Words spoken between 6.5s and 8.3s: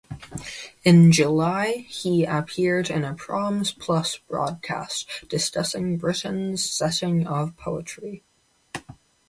setting of poetry.